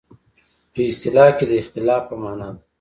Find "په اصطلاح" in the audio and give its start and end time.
0.73-1.29